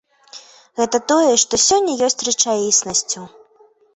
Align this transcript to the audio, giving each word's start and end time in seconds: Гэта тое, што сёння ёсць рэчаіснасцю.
Гэта 0.79 0.97
тое, 1.11 1.27
што 1.43 1.59
сёння 1.67 1.93
ёсць 2.09 2.19
рэчаіснасцю. 2.31 3.21